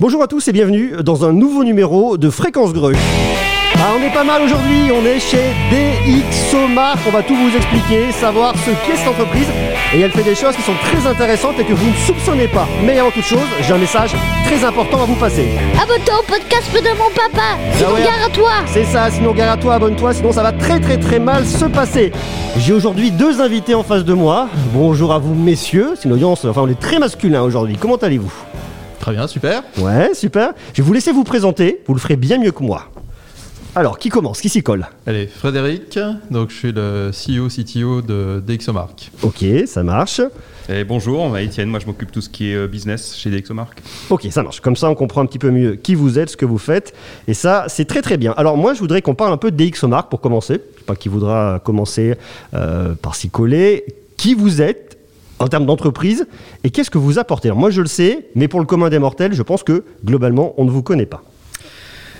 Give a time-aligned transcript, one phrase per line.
[0.00, 2.96] Bonjour à tous et bienvenue dans un nouveau numéro de Fréquence Grue.
[3.76, 8.10] Ah, on est pas mal aujourd'hui, on est chez DxOMark, on va tout vous expliquer,
[8.10, 9.46] savoir ce qu'est cette entreprise
[9.94, 12.66] et elle fait des choses qui sont très intéressantes et que vous ne soupçonnez pas.
[12.84, 14.10] Mais avant toute chose, j'ai un message
[14.46, 15.46] très important à vous passer.
[15.80, 18.02] Abonne-toi au podcast de mon papa, sinon ouais.
[18.02, 20.98] gare à toi C'est ça, sinon gare à toi, abonne-toi, sinon ça va très très
[20.98, 22.10] très mal se passer.
[22.58, 24.48] J'ai aujourd'hui deux invités en face de moi.
[24.72, 27.76] Bonjour à vous messieurs, c'est une audience, enfin on est très masculin aujourd'hui.
[27.80, 28.32] Comment allez-vous?
[29.04, 29.62] Très bien, super.
[29.76, 30.54] Ouais, super.
[30.72, 32.90] Je vais vous laisser vous présenter, vous le ferez bien mieux que moi.
[33.74, 34.40] Alors, qui commence?
[34.40, 34.86] Qui s'y colle?
[35.06, 35.98] Allez, Frédéric,
[36.30, 39.10] donc je suis le CEO, CTO de DxOMark.
[39.20, 40.22] Ok, ça marche.
[40.70, 43.28] Et bonjour, moi Étienne, moi je m'occupe de tout ce qui est euh, business chez
[43.28, 43.78] DxOMark.
[44.08, 44.60] Ok, ça marche.
[44.60, 46.94] Comme ça, on comprend un petit peu mieux qui vous êtes, ce que vous faites.
[47.28, 48.32] Et ça, c'est très très bien.
[48.38, 50.54] Alors moi, je voudrais qu'on parle un peu de DxOMark pour commencer.
[50.54, 52.14] Je sais pas qui voudra commencer
[52.54, 53.84] euh, par s'y coller.
[54.16, 54.93] Qui vous êtes
[55.44, 56.26] en termes d'entreprise
[56.64, 57.48] et qu'est-ce que vous apportez?
[57.48, 60.54] Alors moi, je le sais, mais pour le commun des mortels, je pense que globalement,
[60.56, 61.22] on ne vous connaît pas.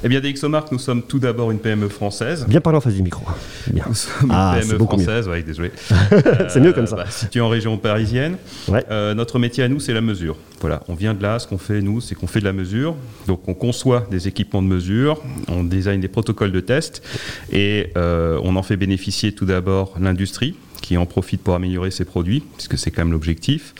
[0.06, 2.44] Eh bien, DxOMark, nous sommes tout d'abord une PME française.
[2.46, 3.24] Bien parler en face du micro.
[3.68, 3.84] Bien.
[3.88, 5.70] Nous sommes Ah, une PME française, ouais, désolé.
[6.48, 6.96] C'est mieux comme ça.
[6.96, 8.36] bah, située en région parisienne.
[8.68, 8.84] Ouais.
[8.90, 10.36] Euh, notre métier à nous, c'est la mesure.
[10.60, 11.38] Voilà, on vient de là.
[11.38, 12.94] Ce qu'on fait, nous, c'est qu'on fait de la mesure.
[13.26, 17.02] Donc, on conçoit des équipements de mesure, on design des protocoles de test
[17.50, 22.04] et euh, on en fait bénéficier tout d'abord l'industrie qui en profite pour améliorer ses
[22.04, 23.74] produits, puisque c'est quand même l'objectif.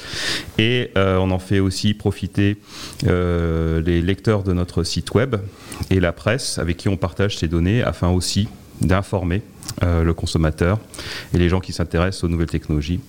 [0.57, 2.57] Et euh, on en fait aussi profiter
[3.07, 5.37] euh, les lecteurs de notre site web
[5.91, 8.49] et la presse avec qui on partage ces données afin aussi
[8.81, 9.43] d'informer
[9.83, 10.79] euh, le consommateur
[11.35, 13.01] et les gens qui s'intéressent aux nouvelles technologies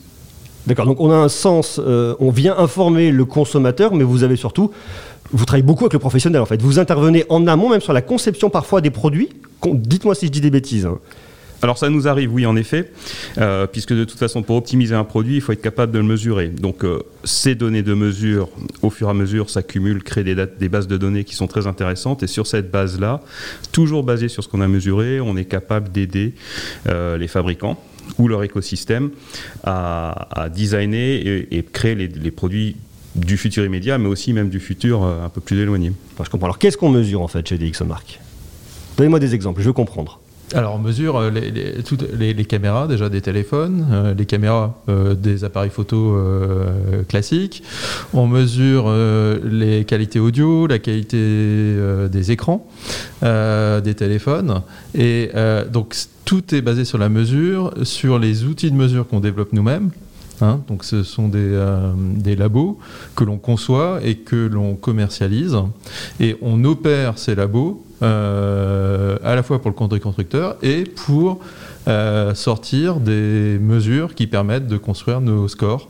[0.68, 4.72] D'accord, donc on a un sens, on vient informer le consommateur, mais vous avez surtout,
[5.32, 6.60] vous travaillez beaucoup avec le professionnel en fait.
[6.60, 9.30] Vous intervenez en amont, même sur la conception parfois des produits.
[9.64, 10.90] Dites-moi si je dis des bêtises.
[11.66, 12.92] Alors ça nous arrive, oui, en effet,
[13.40, 16.04] euh, puisque de toute façon, pour optimiser un produit, il faut être capable de le
[16.04, 16.50] mesurer.
[16.50, 18.50] Donc euh, ces données de mesure,
[18.84, 22.22] au fur et à mesure, s'accumulent, créent des, bases de données qui sont très intéressantes.
[22.22, 23.20] Et sur cette base-là,
[23.72, 26.36] toujours basée sur ce qu'on a mesuré, on est capable d'aider
[26.88, 27.82] euh, les fabricants
[28.20, 29.10] ou leur écosystème
[29.64, 32.76] à, designer et, créer les, produits
[33.16, 35.94] du futur immédiat, mais aussi même du futur un peu plus éloigné.
[36.24, 36.46] Je comprends.
[36.46, 38.20] Alors qu'est-ce qu'on mesure en fait chez DxOMark?
[38.98, 40.22] Donnez-moi des exemples, je veux comprendre.
[40.56, 45.14] Alors, on mesure euh, les, toutes les, caméras déjà des téléphones, euh, les caméras euh,
[45.14, 46.18] des appareils photo
[47.10, 47.62] classiques.
[48.14, 48.90] On mesure
[49.44, 51.18] les qualités audio, la qualité
[52.10, 52.68] des écrans
[53.22, 54.62] des téléphones.
[54.94, 55.32] Et
[55.72, 59.92] donc, tout est basé sur la mesure, sur les outils de mesure qu'on développe nous-mêmes.
[60.42, 62.80] Hein, donc ce sont des labos
[63.16, 65.58] que l'on conçoit et que l'on commercialise.
[66.20, 70.84] Et on opère ces labos euh, à la fois pour le compte des constructeurs et
[70.84, 71.40] pour
[71.88, 75.88] euh, sortir des mesures qui permettent de construire nos scores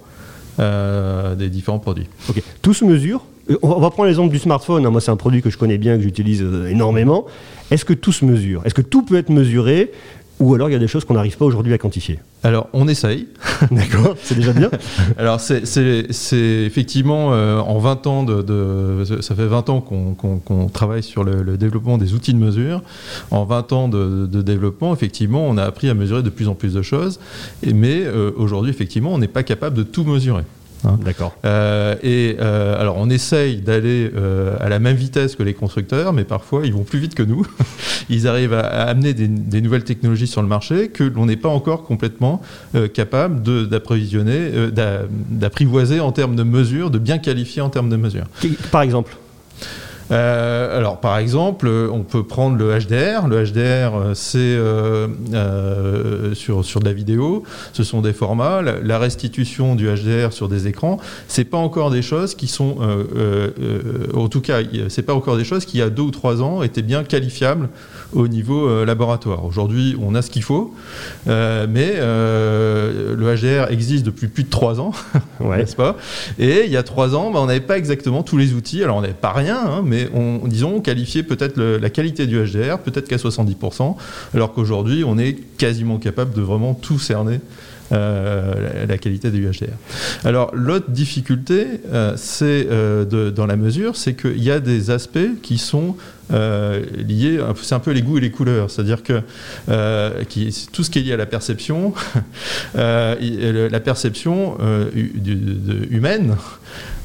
[0.60, 2.08] euh, des différents produits.
[2.30, 3.24] Ok, tout se mesure.
[3.50, 4.86] Euh, On va- prendre l'exemple du smartphone.
[4.86, 4.90] hein.
[4.90, 7.26] Moi, c'est un produit que je connais bien, que j'utilise énormément.
[7.72, 9.92] Est-ce que tout se mesure Est-ce que tout peut être mesuré
[10.40, 12.88] Ou alors il y a des choses qu'on n'arrive pas aujourd'hui à quantifier Alors on
[12.90, 13.28] essaye.
[13.72, 14.70] D'accord, c'est déjà bien.
[15.18, 19.80] Alors c'est- c'est c'est effectivement euh, en 20 ans de, de- ça fait 20 ans
[19.80, 22.82] qu'on travaille sur le, le développement des outils de mesure.
[23.32, 26.54] En 20 ans de, de développement, effectivement, on a appris à mesurer de plus en
[26.56, 27.20] plus de choses.
[27.66, 30.44] Mais euh, aujourd'hui, effectivement, on n'est pas capable de tout mesurer.
[31.04, 31.36] D'accord.
[31.46, 36.14] Euh, et euh, alors, on essaye d'aller euh, à la même vitesse que les constructeurs,
[36.14, 37.46] mais parfois ils vont plus vite que nous.
[38.10, 41.38] ils arrivent à, à amener des, des nouvelles technologies sur le marché que l'on n'est
[41.38, 42.42] pas encore complètement
[42.76, 47.70] euh, capable de- d'approvisionner, euh, d'a- d'apprivoiser en termes de mesures, de bien qualifier en
[47.70, 48.26] termes de mesures.
[48.72, 49.16] Par exemple?
[50.12, 53.28] Euh, alors, par exemple, on peut prendre le HDR.
[53.28, 57.44] Le HDR, euh, c'est euh, euh, sur, sur de la vidéo.
[57.74, 58.62] Ce sont des formats.
[58.62, 62.78] La, restitution du HDR sur des écrans, c'est pas encore des choses qui sont,
[64.14, 66.42] en tout cas, c'est pas encore des choses qui, il y a deux ou trois
[66.42, 67.68] ans, étaient bien qualifiables
[68.14, 69.44] au niveau laboratoire.
[69.44, 70.74] Aujourd'hui, on a ce qu'il faut,
[71.28, 74.94] mais le HDR existe depuis plus de trois ans
[75.42, 75.58] Ouais.
[75.58, 75.98] n'est-ce pas?
[76.40, 78.82] Et il y a trois ans, bah, on n'avait pas exactement tous les outils.
[78.82, 82.38] Alors on n'avait pas rien, hein, mais on, disons, on qualifiait peut-être la qualité du
[82.38, 83.96] HDR, peut-être qu'à 70%,
[84.34, 87.40] alors qu'aujourd'hui, on est quasiment capable de vraiment tout cerner.
[87.92, 89.76] Euh, la, qualité du HDR.
[90.24, 95.20] Alors l'autre difficulté, euh, c'est euh, dans la mesure, c'est qu'il y a des aspects
[95.44, 95.96] qui sont
[96.32, 99.22] liés, c'est un peu les goûts et les couleurs, c'est-à-dire que
[100.72, 101.94] tout ce qui est lié à la perception,
[102.74, 104.58] la perception
[105.92, 106.36] humaine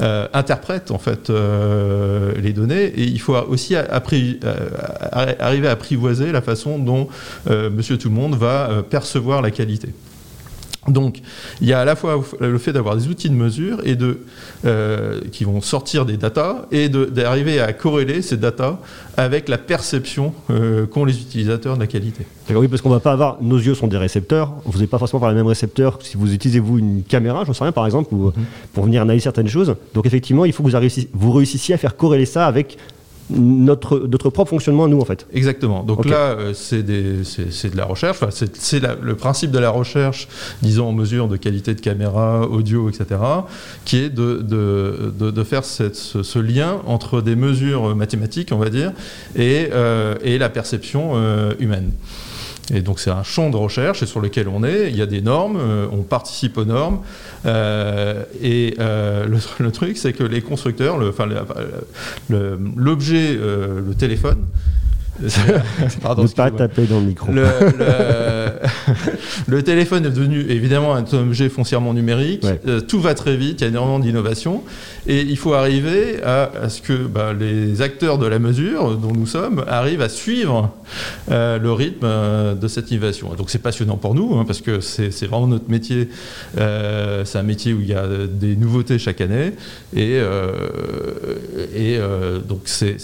[0.00, 1.30] interprète en fait
[2.42, 4.38] les données et il faut aussi arriver
[5.68, 7.08] à apprivoiser la façon dont
[7.46, 9.90] Monsieur Tout le Monde va percevoir la qualité.
[10.88, 11.20] Donc,
[11.60, 14.20] il y a à la fois le fait d'avoir des outils de mesure et de,
[14.64, 18.78] euh, qui vont sortir des datas et d'arriver à corréler ces datas
[19.18, 22.24] avec la perception euh, qu'ont les utilisateurs de la qualité.
[22.48, 23.42] D'accord, oui, parce qu'on va pas avoir.
[23.42, 24.54] Nos yeux sont des récepteurs.
[24.64, 27.52] Vous n'avez pas forcément par les mêmes récepteurs si vous utilisez vous une caméra, j'en
[27.52, 28.32] sais rien par exemple, ou,
[28.72, 29.76] pour venir analyser certaines choses.
[29.92, 32.78] Donc effectivement, il faut que vous, réussissiez, vous réussissiez à faire corréler ça avec
[33.30, 35.26] notre, notre propre fonctionnement à nous en fait.
[35.32, 35.82] Exactement.
[35.82, 38.18] Donc là, euh, c'est de la recherche.
[38.22, 40.28] Enfin, c'est le principe de la recherche,
[40.62, 43.20] disons en mesure de qualité de caméra, audio, etc.,
[43.84, 48.50] qui est de, de, de- de faire cette- ce, ce lien entre des mesures mathématiques,
[48.52, 48.92] on va dire,
[49.36, 51.90] et, euh, et la perception euh, humaine.
[52.72, 54.90] Et donc c'est un champ de recherche et sur lequel on est.
[54.90, 57.00] Il y a des normes, euh, on participe aux normes.
[57.46, 64.38] euh, et euh, le, le truc, c'est que les constructeurs, le- l'objet, euh, le téléphone.
[66.02, 67.30] Pardon, ne pas taper dans le micro.
[67.30, 67.42] Le,
[67.78, 68.52] le-
[69.48, 72.42] le téléphone est devenu évidemment un objet foncièrement numérique.
[72.44, 72.60] Ouais.
[72.66, 74.62] Euh, tout va très vite, il y a énormément d'innovation.
[75.12, 79.10] Et il faut arriver à, à ce que bah, les acteurs de la mesure, dont
[79.12, 80.70] nous sommes, arrivent à suivre
[81.32, 83.34] euh, le rythme euh, de cette innovation.
[83.36, 86.08] Donc c'est passionnant pour nous, hein, parce que c'est vraiment notre métier.
[86.58, 89.52] Euh, c'est un métier où il y a des nouveautés chaque année.
[89.96, 90.20] Et,
[91.74, 91.98] et
[92.48, 92.96] donc c'est-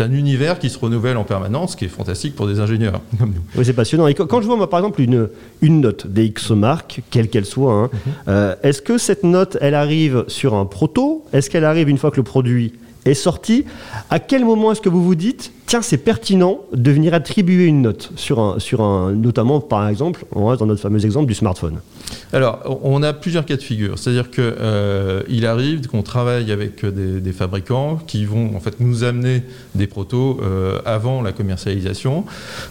[0.00, 3.30] un univers qui se renouvelle en permanence, ce qui est fantastique pour des ingénieurs comme
[3.30, 3.40] nous.
[3.56, 4.06] Oui, c'est passionnant.
[4.06, 5.28] Et quand je vois, moi, par exemple, une,
[5.62, 7.90] une note DxOMark, quelle qu'elle soit, hein,
[8.28, 12.10] euh, est-ce que cette note, elle arrive sur un proto Est-ce qu'elle arrive une fois
[12.10, 12.72] que le produit
[13.04, 13.64] est sorti?
[14.10, 17.82] À quel moment est-ce que vous vous dites, tiens, c'est pertinent de venir attribuer une
[17.82, 21.34] note sur un, sur un, notamment, par exemple, on reste dans notre fameux exemple du
[21.34, 21.78] smartphone.
[22.32, 23.98] Alors, on a plusieurs cas de figure.
[23.98, 28.80] C'est-à-dire que euh, il arrive qu'on travaille avec des, des fabricants qui vont en fait
[28.80, 29.42] nous amener
[29.74, 32.24] des protos euh, avant la commercialisation.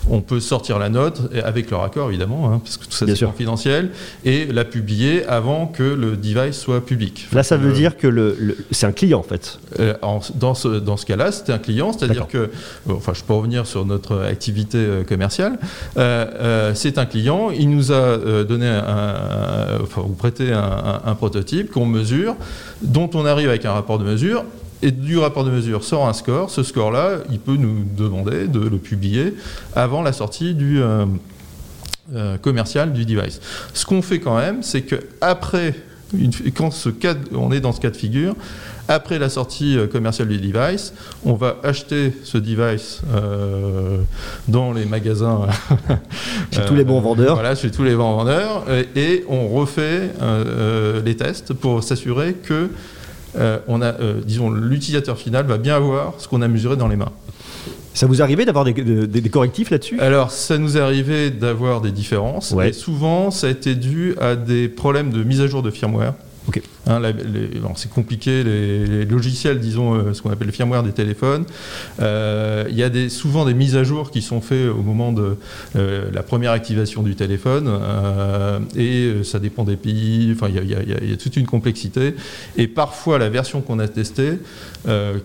[0.10, 3.26] On peut sortir la note avec leur accord évidemment, hein, parce que tout ça c'est
[3.26, 3.92] confidentiel,
[4.24, 7.28] et la publier avant que le device soit public.
[7.34, 9.60] Là, ça veut Euh, dire que le, le- c'est un client, en fait.
[10.02, 12.50] en- dans ce, dans ce cas-là, c'était un client, c'est-à-dire que,
[12.90, 15.58] enfin, je peux revenir sur notre activité euh, commerciale.
[15.98, 21.72] Euh, euh, c'est un client, il nous a donné un, enfin, ou prêté un, prototype
[21.72, 22.36] qu'on mesure,
[22.82, 24.44] dont on arrive avec un rapport de mesure.
[24.82, 26.52] Et du rapport de mesure sort un score.
[26.52, 29.34] Ce score-là, il peut nous demander de le publier
[29.76, 30.82] avant la sortie du
[32.42, 33.40] commercial du device.
[33.74, 35.74] Ce qu'on fait quand même, c'est que après,
[36.56, 36.70] quand
[37.34, 38.36] on est dans ce cas de figure,
[38.88, 40.94] après la sortie euh, commerciale du device,
[41.26, 43.98] on va acheter ce device euh,
[44.48, 45.48] dans les magasins.
[46.52, 47.34] Chez tous les bons vendeurs.
[47.36, 48.64] Voilà, chez tous les bons vendeurs.
[48.70, 52.70] euh, Et on refait euh, euh, les tests pour s'assurer que,
[53.38, 56.88] euh, on a, euh, disons, l'utilisateur final va bien avoir ce qu'on a mesuré dans
[56.88, 57.12] les mains.
[57.94, 60.00] Ça vous arrivait d'avoir des, des- des correctifs là-dessus?
[60.02, 62.52] Alors, ça nous arrivé d'avoir des différences.
[62.52, 62.70] Ouais.
[62.70, 66.14] Et souvent, ça a été dû à des problèmes de mise à jour de firmware.
[66.48, 66.62] Ok.
[66.88, 67.02] Hein,
[67.76, 71.46] c'est compliqué, les, logiciels, disons, euh, ce qu'on appelle le firmware des téléphones.
[72.00, 75.12] Euh, Il y a des, souvent des mises à jour qui sont faites au moment
[75.12, 75.38] de
[75.76, 77.70] euh, la première activation du téléphone.
[78.76, 80.32] et ça dépend des pays.
[80.36, 82.16] Enfin, il y a- toute une complexité.
[82.58, 84.34] Et parfois, la version qu'on a testée,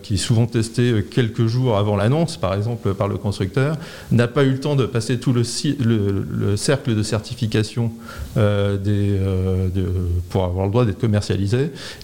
[0.03, 3.77] qui est souvent testée quelques jours avant l'annonce, par exemple par le constructeur,
[4.13, 5.45] n'a pas eu le temps de passer tout le,
[6.57, 7.93] cercle de certification
[10.31, 10.99] pour avoir le droit d'être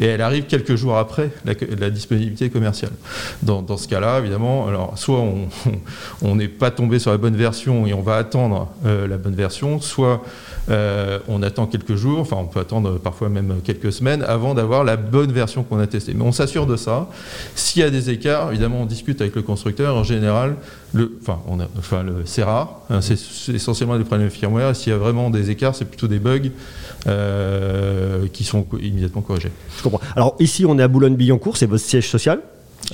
[0.01, 2.93] Et elle arrive quelques jours après la, disponibilité commerciale.
[3.43, 5.49] Dans, ce cas-là, évidemment, alors soit on
[6.23, 9.35] on n'est pas tombé sur la bonne version et on va attendre euh, la bonne
[9.35, 10.23] version, soit
[10.71, 14.85] euh, on attend quelques jours, enfin on peut attendre parfois même quelques semaines avant d'avoir
[14.85, 16.15] la bonne version qu'on a testée.
[16.15, 17.09] Mais on s'assure de ça.
[17.55, 19.97] S'il y a des écarts, évidemment, on discute avec le constructeur.
[19.97, 20.57] En général,
[20.93, 22.81] le, enfin, on a, enfin, le, c'est rare.
[22.91, 23.19] hein, c'est,
[23.55, 24.75] essentiellement des problèmes de firmware.
[24.75, 26.51] S'il y a vraiment des écarts, c'est plutôt des bugs
[27.07, 29.51] euh, qui sont immédiatement corrigés.
[29.77, 30.01] Je comprends.
[30.15, 32.41] Alors ici, on est à Boulogne-Billancourt, c'est votre siège social?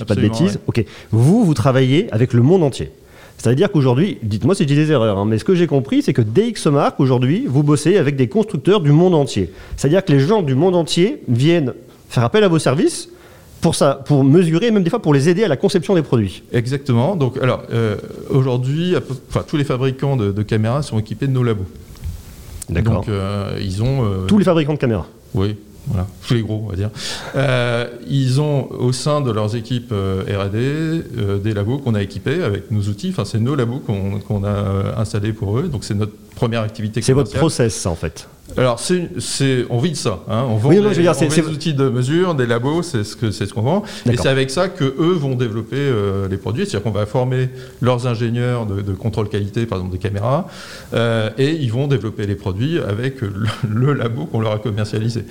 [0.07, 0.59] Pas de bêtises?
[0.67, 0.83] Ok.
[1.11, 2.91] Vous, vous travaillez avec le monde entier.
[3.37, 6.21] C'est-à-dire qu'aujourd'hui, dites-moi si j'ai des erreurs, hein, mais ce que j'ai compris, c'est que
[6.21, 9.51] DxOMark, aujourd'hui, vous bossez avec des constructeurs du monde entier.
[9.75, 11.73] C'est-à-dire que les gens du monde entier viennent
[12.09, 13.09] faire appel à vos services
[13.63, 16.03] pour, ça, pour mesurer, et même des fois pour les aider à la conception des
[16.03, 16.43] produits.
[16.51, 17.15] Exactement.
[17.15, 17.95] Donc, alors, euh,
[18.29, 18.93] aujourd'hui,
[19.29, 21.65] enfin, tous les fabricants de, de caméras sont équipés de nos labos.
[22.69, 24.05] Donc, euh, ils ont.
[24.05, 25.07] euh, Tous les fabricants de caméras.
[25.33, 25.55] Oui,
[25.87, 26.89] voilà, tous les gros, on va dire.
[28.07, 31.01] Ils ont au sein de leurs équipes R&D
[31.43, 33.09] des labos qu'on a équipés avec nos outils.
[33.09, 35.63] Enfin, c'est nos labos qu'on qu'on a installés pour eux.
[35.63, 38.27] Donc, c'est notre première activité C'est votre process, ça, en fait.
[38.57, 40.19] Alors, c'est, c'est, on vit de ça.
[40.29, 40.43] Hein.
[40.49, 41.87] On vend Oui, non, des, je veux dire, on c'est- vend c'est- des outils de
[41.89, 43.83] mesure, des labos, c'est ce, que, c'est ce qu'on vend.
[44.11, 46.65] Et c'est avec ça que eux vont développer euh, les produits.
[46.65, 47.49] C'est-à-dire qu'on va former
[47.81, 50.47] leurs ingénieurs de, de contrôle qualité, par exemple des caméras,
[50.93, 53.31] euh, et ils vont développer les produits avec le,
[53.69, 55.23] le labo qu'on leur a commercialisé.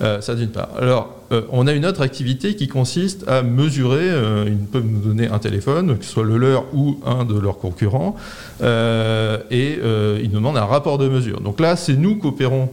[0.00, 0.70] Euh, ça d'une part.
[0.80, 5.00] Alors, euh, on a une autre activité qui consiste à mesurer, euh, ils peuvent nous
[5.00, 8.16] donner un téléphone, que ce soit le leur ou un de leurs concurrents,
[8.62, 9.78] euh, et
[10.22, 11.40] ils nous demandent un rapport de mesure.
[11.40, 12.70] Donc là, c'est nous qui opérons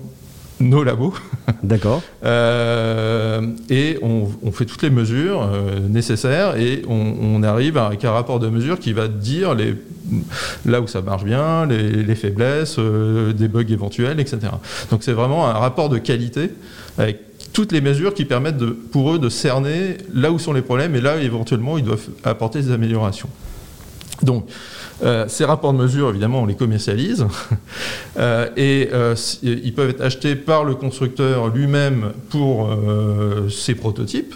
[0.59, 1.13] nos labos
[1.63, 2.01] D'accord.
[2.23, 8.05] euh, et on, on fait toutes les mesures euh, nécessaires et on, on arrive avec
[8.05, 9.75] un rapport de mesure qui va dire les,
[10.65, 14.39] là où ça marche bien, les, les faiblesses, euh, des bugs éventuels, etc.
[14.89, 16.51] Donc c'est vraiment un rapport de qualité
[16.97, 20.95] avec toutes les mesures qui permettent pour eux de cerner là où sont les problèmes
[20.95, 23.29] et là éventuellement ils doivent apporter des améliorations.
[24.23, 24.47] Donc,
[25.03, 27.25] euh, ces rapports de mesure, évidemment, on les commercialise
[28.15, 32.69] Euh, et euh, ils peuvent être achetés par le constructeur lui-même pour
[33.49, 34.35] ses prototypes,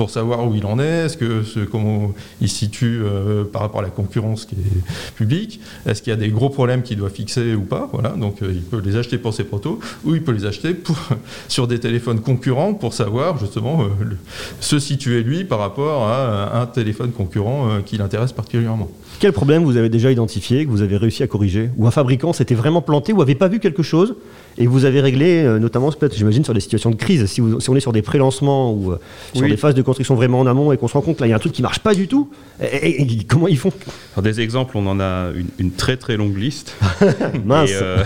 [0.00, 3.60] pour savoir où il en est, est-ce que ce- comment il se situe euh, par
[3.60, 6.96] rapport à la concurrence qui est publique, est-ce qu'il y a des gros problèmes qu'il
[6.96, 8.08] doit fixer ou pas, voilà.
[8.16, 10.96] Donc, euh, il peut les acheter pour ses protos ou il peut les acheter pour,
[11.48, 13.88] sur des téléphones concurrents pour savoir justement euh,
[14.60, 18.88] se situer lui par rapport à un téléphone concurrent qui l'intéresse particulièrement.
[19.20, 22.32] Quel problème vous avez déjà identifié, que vous avez réussi à corriger Ou un fabricant
[22.32, 24.14] s'était vraiment planté ou avait pas vu quelque chose
[24.56, 27.26] et vous avez réglé, euh, notamment peut-être, j'imagine, sur des situations de crise.
[27.26, 28.96] Si, vous- si on est sur des pré-lancements ou euh,
[29.34, 29.50] sur Oui.
[29.50, 31.36] des phases de construction vraiment en amont et qu'on se rend compte qu'il y a
[31.36, 32.30] un truc qui marche pas du tout,
[32.62, 33.72] et, et- et comment ils font?
[34.14, 36.74] Alors, des exemples, on en a une, une très très longue liste.
[37.44, 38.02] Mince euh,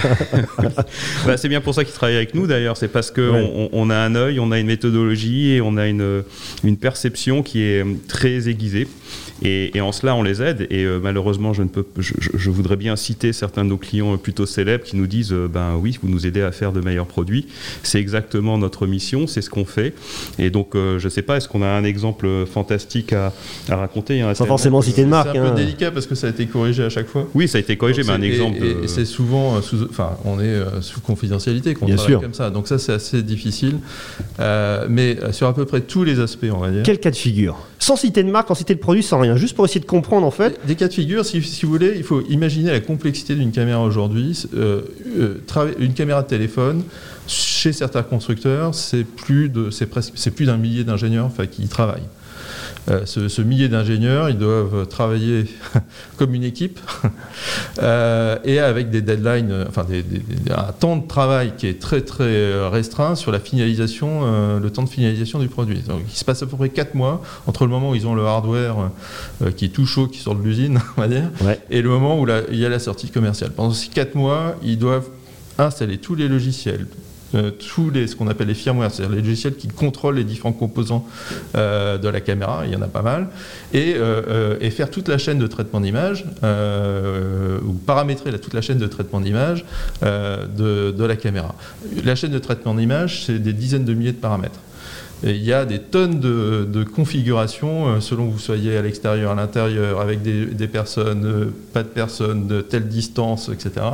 [1.27, 2.77] bah, c'est bien pour ça qu'ils travaillent avec nous d'ailleurs.
[2.77, 3.53] C'est parce qu'on Ouais.
[3.55, 6.25] on, on a un œil, on a une méthodologie et on a une,
[6.65, 8.89] une perception qui est très aiguisée.
[9.43, 10.67] Et, et en cela, on les aide.
[10.71, 14.47] Et euh, malheureusement, je, ne peux, je, voudrais bien citer certains de nos clients plutôt
[14.47, 17.47] célèbres qui nous disent euh, Ben oui, vous nous aidez à faire de meilleurs produits.
[17.83, 19.95] C'est exactement notre mission, c'est ce qu'on fait.
[20.39, 23.33] Et donc, euh, je ne sais pas, est-ce qu'on a un exemple fantastique à,
[23.69, 25.31] à raconter hein, Sans Estelle forcément citer de marque.
[25.33, 25.51] C'est un hein.
[25.51, 27.29] peu délicat parce que ça a été corrigé à chaque fois.
[27.35, 28.59] Oui, ça a été corrigé, Donc mais un exemple.
[28.63, 31.87] Et, et- de- et c'est souvent euh, sous, enfin, on est euh, sous confidentialité qu'on
[31.87, 32.21] Bien travaille sûr.
[32.21, 32.51] comme ça.
[32.51, 33.79] Donc ça, c'est assez difficile.
[34.41, 36.83] Euh, mais euh, sur à peu près tous les aspects, on va dire.
[36.85, 37.57] Quel cas de figure?
[37.79, 40.27] Sans citer de marque, sans citer de produit, sans rien, juste pour essayer de comprendre
[40.27, 40.61] en fait.
[40.67, 44.45] Des cas de figure, si, vous voulez, il faut imaginer la complexité d'une caméra aujourd'hui.
[44.55, 44.83] Euh,
[45.19, 46.83] euh, une caméra de téléphone,
[47.27, 52.09] chez certains constructeurs, c'est plus d'un millier d'ingénieurs qui y travaillent.
[52.91, 55.47] Euh, ce, ce millier d'ingénieurs, ils doivent travailler
[56.19, 56.79] comme une équipe
[57.83, 61.67] euh, et avec des deadlines, euh, enfin des- des- des- un temps de travail qui
[61.67, 65.79] est très très restreint sur la finalisation, le temps de finalisation du produit.
[65.81, 68.15] Donc, il se passe à peu près 4 mois entre le moment où ils ont
[68.15, 68.91] le hardware
[69.57, 71.59] qui est tout chaud, qui sort de l'usine, on va dire, Ouais.
[71.71, 73.51] et le moment où la- il y a la sortie commerciale.
[73.53, 75.09] Pendant ces 4 mois, ils doivent
[75.59, 76.87] installer tous les logiciels,
[77.35, 80.53] euh, tous les, ce qu'on appelle les firmware, c'est-à-dire les logiciels qui contrôlent les différents
[80.53, 81.07] composants
[81.57, 83.29] euh, de la caméra, il y en a pas mal,
[83.73, 88.87] et, euh, faire toute la chaîne de traitement d'image, ou paramétrer toute la chaîne de
[88.89, 89.65] traitement d'image
[90.03, 91.55] de la caméra.
[92.05, 94.59] La chaîne de traitement d'image, c'est des dizaines de milliers de paramètres.
[95.23, 99.35] Il y a des tonnes de, configurations euh, selon que vous soyez à l'extérieur, à
[99.35, 103.87] l'intérieur, avec des, personnes, euh, pas de personnes, de telle distance, etc.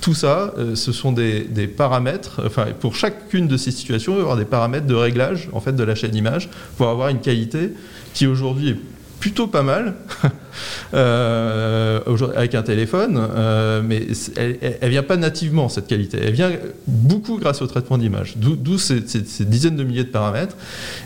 [0.00, 2.40] Tout ça, euh, ce sont des, des paramètres.
[2.46, 5.60] Enfin, pour chacune de ces situations, il va y avoir des paramètres de réglage en
[5.60, 7.72] fait de la chaîne image pour avoir une qualité
[8.14, 8.76] qui aujourd'hui est
[9.20, 9.94] plutôt pas mal
[10.94, 12.00] euh,
[12.34, 16.18] avec un téléphone, euh, mais elle, elle vient pas nativement cette qualité.
[16.22, 16.50] Elle vient
[16.86, 19.00] beaucoup grâce au traitement d'image, d'où ces,
[19.40, 20.56] dizaines de milliers de paramètres.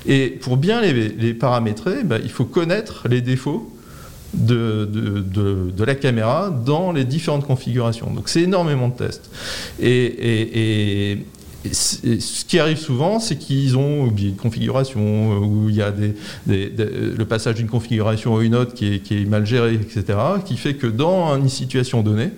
[0.07, 3.71] Et pour bien les, paramétrer, bah, il faut connaître les défauts
[4.33, 8.11] de, de- de- la caméra dans les différentes configurations.
[8.13, 9.29] Donc c'est énormément de tests.
[9.81, 11.19] Et
[11.73, 15.93] ce qui arrive souvent, c'est qu'ils ont oublié une configuration, euh, où il y a
[16.47, 20.57] le passage d'une configuration à une autre qui est, qui est mal géré, etc., qui
[20.57, 22.31] fait que dans une situation donnée,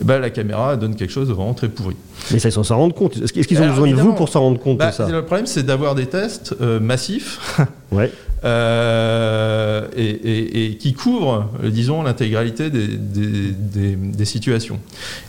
[0.00, 1.96] ben, la caméra donne quelque chose de vraiment très pourri.
[2.30, 3.16] Mais ça, ils s'en rendent compte.
[3.16, 5.24] Est-ce qu'ils ont Alors, besoin de vous pour s'en rendre compte Bah, de ça le
[5.24, 7.40] problème, c'est d'avoir des tests euh, massifs
[7.92, 8.12] Ouais.
[8.44, 14.78] euh, et, et- et qui couvrent, euh, disons, l'intégralité des, des- des- des situations.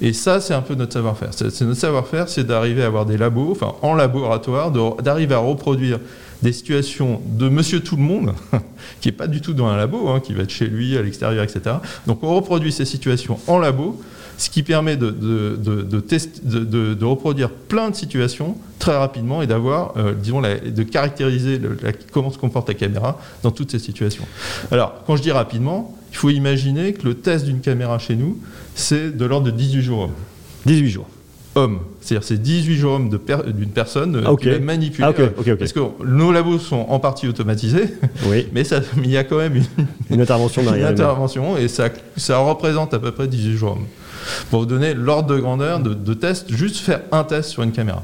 [0.01, 1.29] Et ça, c'est un peu notre savoir-faire.
[1.33, 4.71] C'est notre savoir-faire, c'est d'arriver à avoir des labos, enfin en laboratoire,
[5.01, 5.99] d'arriver à reproduire
[6.41, 8.33] des situations de monsieur tout le monde,
[9.01, 11.01] qui n'est pas du tout dans un labo, hein, qui va être chez lui, à
[11.01, 11.77] l'extérieur, etc.
[12.07, 13.99] Donc on reproduit ces situations en labo,
[14.39, 16.41] ce qui permet de, de, de- de test-
[17.01, 21.91] reproduire plein de situations très rapidement et d'avoir, euh, disons, la- de caractériser le- la-
[22.11, 24.23] comment se comporte la caméra dans toutes ces situations.
[24.71, 28.39] Alors, quand je dis rapidement, il faut imaginer que le test d'une caméra chez nous,
[28.75, 30.09] c'est de l'ordre de 18 jours.
[30.65, 31.07] 18 jours.
[31.55, 31.79] hommes.
[31.99, 35.07] C'est-à-dire c'est 18 jours hommes per- d'une personne euh, Ah, qui va manipuler.
[35.09, 35.53] Ah.
[35.57, 37.85] Parce que nos labos sont en partie automatisés,
[38.27, 39.65] Oui, mais ça, il y a quand même une,
[40.11, 40.89] une intervention une derrière.
[40.89, 43.85] intervention et ça, ça représente à peu près 18 jours hommes.
[44.49, 48.03] Pour vous donner l'ordre de grandeur de, test, juste faire un test sur une caméra.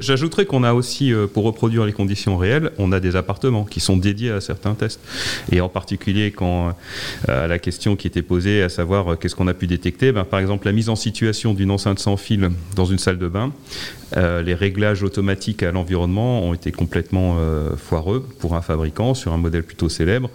[0.00, 3.80] J'ajouterais qu'on a aussi, euh, pour reproduire les conditions réelles, on a des appartements qui
[3.80, 5.00] sont dédiés à certains tests.
[5.52, 6.74] Et en particulier, quand
[7.28, 10.24] euh, la question qui était posée, à savoir euh, qu'est-ce qu'on a pu détecter, ben,
[10.24, 13.52] par exemple la mise en situation d'une enceinte sans fil dans une salle de bain,
[14.16, 17.36] euh, les réglages automatiques à l'environnement ont été complètement
[17.76, 20.30] foireux pour un fabricant sur un modèle plutôt célèbre.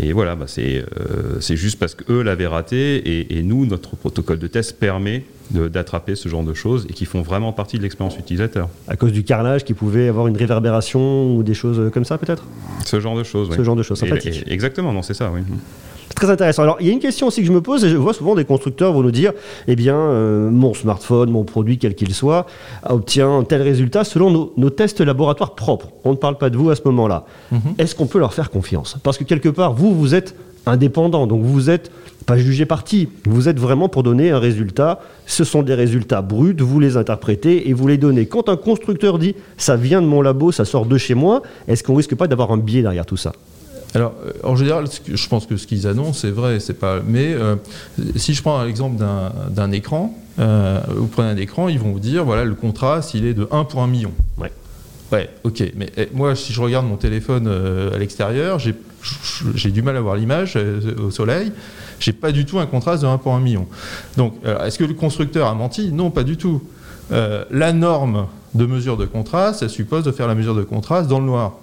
[0.00, 4.78] Et voilà, bah, c'est juste parce qu'eux l'avaient raté et, nous, notre protocole de test
[4.78, 8.68] permet d'attraper ce genre de choses et qui font vraiment partie de l'expérience utilisateur.
[8.86, 12.44] À cause du carrelage qui pouvait avoir une réverbération ou des choses comme ça, peut-être?
[12.84, 13.56] Ce genre de choses, oui.
[13.56, 14.44] Ce genre de choses, sympathique.
[14.46, 15.40] et- exactement, non, c'est ça, oui.
[16.14, 16.62] Très intéressant.
[16.62, 18.34] Alors, il y a une question aussi que je me pose, et je vois souvent
[18.34, 19.32] des constructeurs vont nous dire,
[19.68, 22.46] eh bien, euh, mon smartphone, mon produit, quel qu'il soit,
[22.88, 25.90] obtient tel résultat selon nos, nos tests laboratoires propres.
[26.04, 27.24] On ne parle pas de vous à ce moment-là.
[27.78, 28.96] Est-ce qu'on peut leur faire confiance?
[29.02, 30.34] Parce que quelque part, vous, vous êtes
[30.68, 31.90] indépendant, donc vous êtes
[32.26, 33.08] pas jugé parti.
[33.24, 35.00] Vous êtes vraiment pour donner un résultat.
[35.26, 38.26] Ce sont des résultats bruts, vous les interprétez et vous les donnez.
[38.26, 41.82] Quand un constructeur dit ça vient de mon labo, ça sort de chez moi, est-ce
[41.82, 43.32] qu'on risque pas d'avoir un biais derrière tout ça?
[43.94, 47.00] Alors, euh, en général, je pense que ce qu'ils annoncent, c'est vrai, c'est pas.
[47.06, 47.56] Mais euh,
[48.16, 49.02] si je prends l'exemple
[49.50, 53.24] d'un écran, euh, vous prenez un écran, ils vont vous dire, voilà, le contraste, il
[53.24, 54.12] est de 1 pour 1 million.
[54.36, 54.52] Ouais.
[55.10, 55.62] Ouais, ok.
[55.76, 58.74] Mais eh, moi, si je regarde mon téléphone euh, à l'extérieur, j'ai
[59.54, 61.52] j'ai du mal à voir l'image euh, au soleil.
[62.00, 63.66] J'ai pas du tout un contraste de 1 pour 1 million.
[64.16, 64.34] Donc,
[64.64, 65.90] est-ce que le constructeur a menti?
[65.92, 66.62] Non, pas du tout.
[67.10, 71.08] Euh, la norme de mesure de contraste, elle suppose de faire la mesure de contraste
[71.08, 71.54] dans le noir.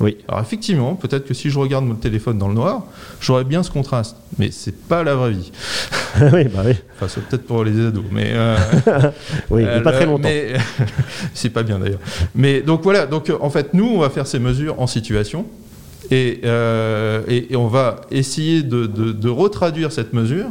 [0.00, 0.16] Oui.
[0.26, 2.84] Alors effectivement, peut-être que si je regarde mon téléphone dans le noir,
[3.20, 5.52] j'aurais bien ce contraste, mais c'est pas la vraie vie.
[6.32, 6.74] oui, bah oui.
[6.96, 8.56] Enfin, c'est peut-être pour les ados, mais euh,
[9.50, 10.22] Oui, mais pas euh, très longtemps.
[10.28, 10.54] mais-
[11.34, 12.00] c'est pas bien d'ailleurs.
[12.34, 15.46] Mais donc voilà, donc euh, en fait, nous, on va faire ces mesures en situation.
[16.10, 20.46] Et, euh, et- et on va essayer de, de- de retraduire cette mesure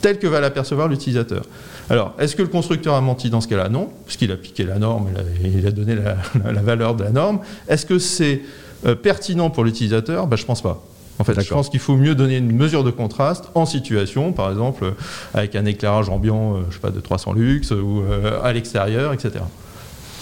[0.00, 1.42] telle que va l'apercevoir l'utilisateur.
[1.90, 3.68] Alors, est-ce que le constructeur a menti dans ce cas-là?
[3.68, 5.08] Non, puisqu'il a piqué la norme,
[5.42, 6.16] il a, il a donné la,
[6.52, 7.40] la valeur de la norme.
[7.68, 8.42] Est-ce que c'est
[8.86, 10.26] euh, pertinent pour l'utilisateur?
[10.26, 10.82] Ben, Je pense pas.
[11.20, 14.50] En fait, je pense qu'il faut mieux donner une mesure de contraste en situation, par
[14.50, 14.92] exemple,
[15.34, 18.02] avec un éclairage ambiant, euh, je sais pas, de 300 lux, ou
[18.42, 19.30] à l'extérieur, etc.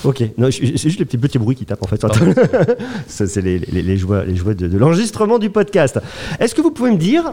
[0.05, 2.05] Ok, non, c'est juste les petits, petits bruits qui tapent en fait.
[3.09, 5.99] C'est les, les, les joies, les joies de, de l'enregistrement du podcast.
[6.39, 7.33] Est-ce que vous pouvez me dire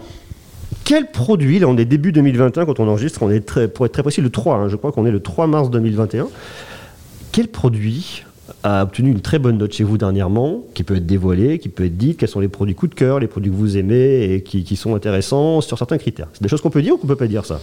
[0.84, 3.94] quel produit, là on est début 2021 quand on enregistre, on est très, pour être
[3.94, 6.28] très précis le 3, hein, je crois qu'on est le 3 mars 2021,
[7.32, 8.24] quel produit
[8.64, 11.86] a obtenu une très bonne note chez vous dernièrement, qui peut être dévoilé, qui peut
[11.86, 14.42] être dit, quels sont les produits coup de cœur, les produits que vous aimez et
[14.42, 16.28] qui, qui sont intéressants sur certains critères?
[16.34, 17.62] C'est des choses qu'on peut dire ou qu'on peut pas dire ça?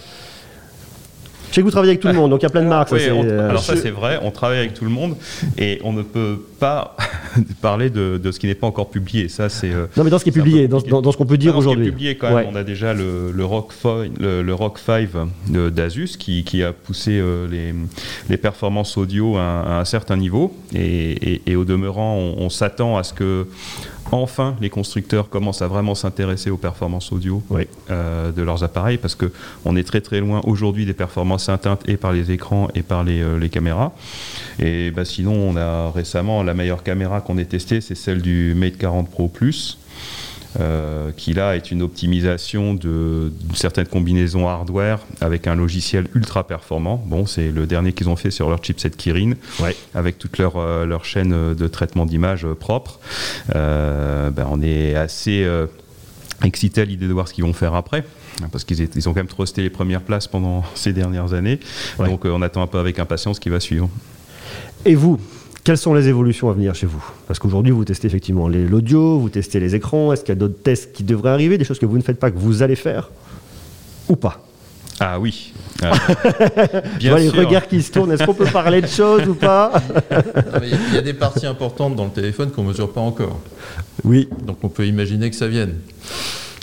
[1.50, 2.68] Je sais que vous travaillez avec tout le monde, donc il y a plein de
[2.68, 2.92] marques.
[2.92, 5.16] Oui, on- euh, alors ça c'est vrai, on travaille avec tout le monde
[5.58, 6.96] et on ne peut pas
[7.60, 9.28] parler de, de ce qui n'est pas encore publié.
[9.28, 10.90] Ça c'est euh, Non, mais dans ce qui est publié, dans, compliqué.
[10.92, 11.90] dans- dans ce qu'on peut dire Dans ce qui est aujourd'hui.
[11.90, 12.48] publié quand même, Ouais.
[12.52, 15.08] on a déjà le, le Rock 5, le, le Rock 5
[15.48, 17.74] de- d'Asus qui, qui a poussé euh, les,
[18.28, 20.54] les performances audio à, un- à un certain niveau.
[20.74, 23.46] Et, et- et au demeurant, on, on s'attend à ce que
[24.12, 27.66] enfin les constructeurs commencent à vraiment s'intéresser aux performances audio Oui.
[27.90, 29.32] euh, de leurs appareils parce que
[29.64, 33.04] on est très très loin aujourd'hui des performances atteintes et par les écrans et par
[33.04, 33.92] les, euh, les caméras.
[34.58, 38.54] Et bah, sinon, on a récemment la meilleure caméra qu'on ait testée, c'est celle du
[38.54, 39.78] Mate 40 Pro Plus.
[40.58, 46.46] Euh, qui là est une optimisation de- d'une certaine combinaison hardware avec un logiciel ultra
[46.46, 47.02] performant.
[47.06, 49.76] Bon, c'est le dernier qu'ils ont fait sur leur chipset Kirin, Ouais.
[49.94, 52.98] avec toute leur, euh, leur chaîne euh, de traitement d'image euh, propre.
[53.54, 55.46] Euh, ben, on est assez
[56.42, 58.04] excité à l'idée de voir ce qu'ils vont faire après.
[58.52, 61.60] Parce qu'ils ils ont quand même trusté les premières places pendant ces dernières années.
[61.98, 62.06] Ouais.
[62.08, 63.88] Donc on attend un peu avec impatience ce qui va suivre.
[64.86, 65.18] Et vous
[65.64, 67.04] quelles sont les évolutions à venir chez vous?
[67.26, 70.12] Parce qu'aujourd'hui, vous testez effectivement les- l'audio, vous testez les écrans.
[70.12, 72.18] Est-ce qu'il y a d'autres tests qui devraient arriver, des choses que vous ne faites
[72.18, 73.10] pas, que vous allez faire
[74.08, 74.42] Ou pas?
[75.02, 75.52] Ah oui.
[75.82, 75.92] Ah,
[76.94, 77.38] Je bien vois les sûr.
[77.46, 78.12] regards qui se tournent.
[78.12, 79.72] Est-ce qu'on peut parler de choses ou pas?
[80.62, 82.92] Il y a- il y a des parties importantes dans le téléphone qu'on ne mesure
[82.92, 83.38] pas encore.
[84.04, 85.74] Oui, Donc on peut imaginer que ça vienne.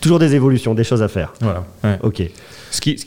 [0.02, 1.34] toujours des évolutions, des choses à faire.
[1.42, 1.66] Voilà.
[1.84, 1.98] Ouais.
[2.04, 2.22] Ok.
[2.72, 3.06] Ce qui, ce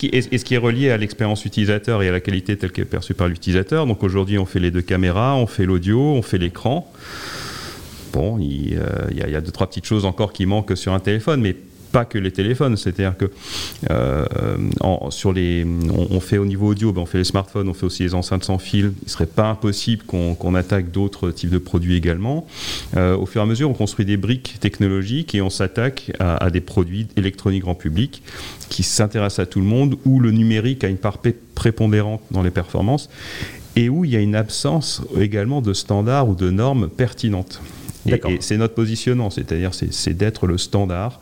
[0.54, 3.86] est relié à l'expérience utilisateur et à la qualité telle qu'elle est perçue par l'utilisateur.
[3.86, 6.90] Donc aujourd'hui, on fait les deux caméras, on fait l'audio, on fait l'écran.
[8.12, 10.92] Bon, il euh, y, a- il y deux, trois petites choses encore qui manquent sur
[10.92, 11.54] un téléphone, mais
[11.90, 12.76] pas que les téléphones.
[12.76, 13.30] C'est-à-dire que
[13.90, 14.26] euh,
[15.10, 18.02] sur les, on, fait au niveau audio, ben, on fait les smartphones, on fait aussi
[18.02, 18.92] les enceintes sans fil.
[19.02, 22.46] Il serait pas impossible qu'on attaque d'autres types de produits également.
[22.96, 26.36] Euh, au fur et à mesure, on construit des briques technologiques et on s'attaque à,
[26.36, 28.22] à des produits électroniques grand public
[28.68, 31.18] qui s'intéressent à tout le monde, où le numérique a une part
[31.54, 33.10] prépondérante dans les performances.
[33.76, 37.60] et où il y a une absence également de standards ou de normes pertinentes.
[38.06, 41.20] Et, c'est notre positionnement, c'est-à-dire c'est, d'être le standard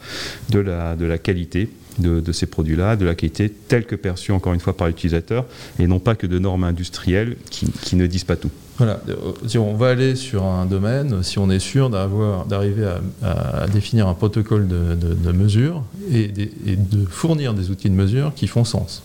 [0.51, 4.31] de la, de la qualité de, de ces produits-là, de la qualité telle que perçue
[4.31, 5.45] encore une fois par l'utilisateur,
[5.81, 8.51] et non pas que de normes industrielles qui, qui ne disent pas tout.
[8.77, 9.15] Voilà, euh,
[9.49, 12.87] si on va aller sur un domaine, si on est sûr d'avoir, d'arriver
[13.23, 17.95] à, à définir un protocole de, de- de mesure et de fournir des outils de
[17.97, 19.03] mesure qui font sens.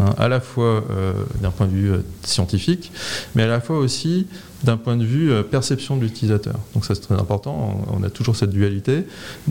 [0.00, 2.90] Hein, à la fois euh, d'un point de vue euh, scientifique,
[3.36, 4.26] mais à la fois aussi
[4.64, 6.54] d'un point de vue euh, perception de l'utilisateur.
[6.74, 9.04] Donc ça c'est très important, on, a toujours cette dualité,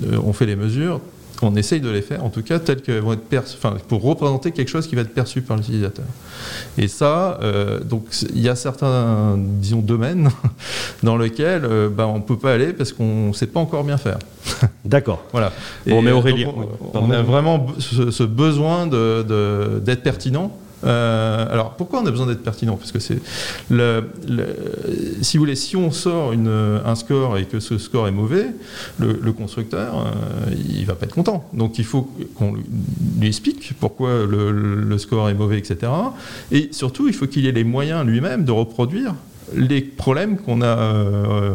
[0.04, 1.00] Euh, on fait les mesures,
[1.42, 4.02] on essaye de les faire en tout cas telles qu'elles vont être perçues, enfin, pour
[4.02, 6.06] représenter quelque chose qui va être perçu par l'utilisateur.
[6.78, 10.30] Et ça, euh, donc il y a certains, disons, domaines
[11.04, 13.84] dans lesquels euh, bah, on ne peut pas aller parce qu'on ne sait pas encore
[13.84, 14.20] bien faire.
[14.86, 15.24] D'accord.
[15.32, 15.52] Voilà.
[15.88, 16.54] Bon, mais Aurélien-
[16.94, 20.56] on, a vraiment ce, ce besoin de- de- d'être pertinent.
[20.84, 22.76] Euh, alors pourquoi on a besoin d'être pertinent?
[22.78, 23.00] Parce que
[25.22, 26.34] si vous on sort
[26.86, 28.48] un score et que ce score est mauvais,
[29.00, 31.50] le, constructeur euh, il va pas être content.
[31.54, 35.92] Donc il faut qu'on lui- explique pourquoi le score est mauvais, etc.
[36.52, 39.16] Et surtout, il faut qu'il ait les moyens lui-même de reproduire
[39.56, 41.54] les problèmes qu'on a, euh,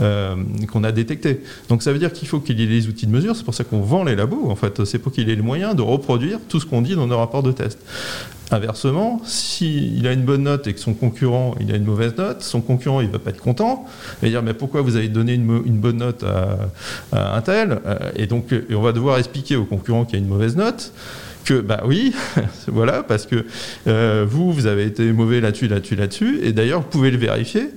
[0.00, 0.36] euh,
[0.70, 1.40] qu'on a détectés.
[1.68, 3.54] Donc ça veut dire qu'il faut qu'il y ait les outils de mesure, c'est pour
[3.54, 6.38] ça qu'on vend les labos, en fait, c'est pour qu'il ait les moyens de reproduire
[6.48, 7.78] tout ce qu'on dit dans nos rapports de test.
[8.52, 12.42] Inversement, s'il a une bonne note et que son concurrent il a une mauvaise note,
[12.42, 13.86] son concurrent il va pas être content,
[14.20, 17.78] va dire mais pourquoi vous avez donné une, bonne note à, un tel?
[17.86, 20.56] Euh, Et donc euh, et on va devoir expliquer au concurrent qui a une mauvaise
[20.56, 20.92] note
[21.50, 22.12] que bah oui,
[22.68, 23.44] voilà, parce que
[23.88, 27.70] euh, vous, vous avez été mauvais là-dessus, là-dessus, là-dessus, et d'ailleurs, vous pouvez le vérifier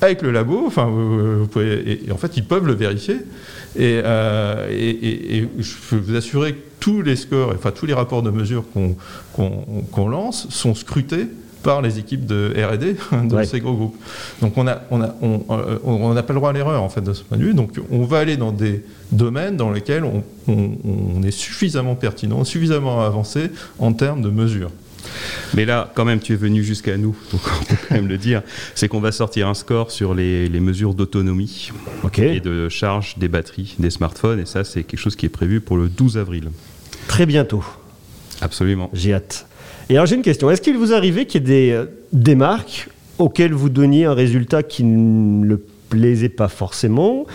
[0.00, 3.16] avec le labo, enfin, vous, pouvez, et, en fait, ils peuvent le vérifier,
[3.76, 7.86] et, euh, et- et- et je peux vous assurer que tous les scores, enfin, tous
[7.86, 11.26] les rapports de mesure qu'on lance sont scrutés
[11.62, 12.96] par les équipes de R&D
[13.28, 13.44] de Ouais.
[13.44, 13.96] ces gros groupes.
[14.40, 15.42] Donc on n'a on a, on,
[15.84, 17.54] on n'a pas le droit à l'erreur en fait de ce point de vue.
[17.54, 20.78] Donc on va aller dans des domaines dans lesquels on, on-
[21.16, 24.70] on est suffisamment pertinent, suffisamment avancé en termes de mesure.
[25.54, 28.18] Mais là, quand même, tu es venu jusqu'à nous, donc on peut quand même le
[28.18, 28.42] dire,
[28.74, 31.70] c'est qu'on va sortir un score sur les, les mesures d'autonomie
[32.18, 35.60] et de charge des batteries des smartphones, et ça, c'est quelque chose qui est prévu
[35.62, 36.50] pour le 12 avril.
[37.08, 37.64] Très bientôt.
[38.42, 38.90] Absolument.
[38.92, 39.46] J'ai hâte.
[39.90, 40.50] Et alors j'ai une question.
[40.50, 44.14] Est-ce qu'il vous arrivait qu'il y ait des, euh, des marques auxquelles vous donniez un
[44.14, 47.26] résultat qui ne le plaisait pas forcément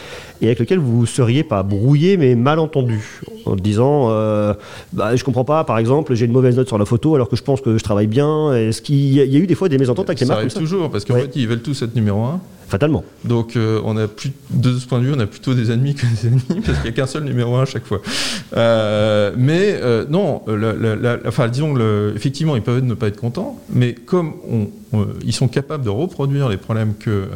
[0.42, 4.54] et avec lequel vous seriez pas brouillé mais mal entendu en disant euh,
[4.94, 7.36] bah, je comprends pas par exemple j'ai une mauvaise note sur la photo alors que
[7.36, 9.56] je pense que je travaille bien est-ce qu'il y a il y a eu des
[9.56, 10.72] fois des mésententes avec les ça marques arrive comme ça?
[10.72, 11.24] toujours parce qu'en Ouais.
[11.24, 12.40] fait ils veulent tous être numéro un.
[12.68, 15.72] Fatalement Donc euh, on a plus, de ce point de vue, on a plutôt des
[15.72, 18.02] ennemis que des ennemis parce qu'il n'y a qu'un seul numéro un à chaque fois.
[18.58, 23.08] Euh, mais euh, non, la- la- la- enfin disons le- effectivement ils peuvent ne pas
[23.08, 27.28] être contents, mais comme on, on- ils sont capables de reproduire les problèmes que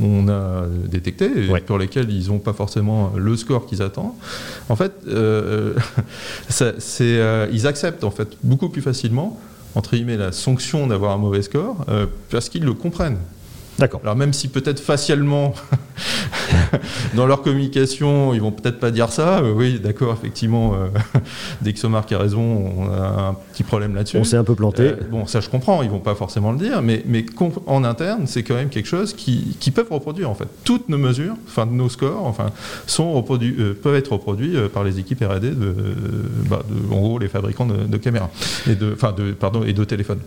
[0.00, 1.60] on a détectés et Ouais.
[1.60, 4.12] pour lesquels ils n'ont pas forcément le score qu'ils attendent,
[4.68, 4.92] en fait,
[6.48, 6.72] ça-
[7.52, 9.38] ils acceptent en fait beaucoup plus facilement
[9.74, 13.18] entre guillemets la sanction d'avoir un mauvais score euh, parce qu'ils le comprennent.
[13.80, 15.54] D'accord Alors même si peut-être facialement,
[17.14, 19.38] dans leur communication, ils vont peut-être pas dire ça.
[19.40, 20.88] euh, oui, d'accord, effectivement, euh,
[21.62, 24.18] Dexomark a raison, on a un petit problème là-dessus.
[24.18, 26.58] on s'est un peu planté Euh, bon, ça je comprends, ils vont pas forcément le
[26.58, 27.24] dire, mais, mais
[27.66, 30.46] en interne, c'est quand même quelque chose qui, qui peuvent reproduire en fait.
[30.64, 32.50] Toutes nos mesures, enfin nos scores, enfin,
[32.86, 35.74] sont reproduits, euh, peuvent être reproduits euh, par les équipes R&D de, euh,
[36.48, 38.30] bah, de- en gros, les fabricants de, de caméras
[38.68, 40.20] et de, enfin, de, pardon, et de téléphones.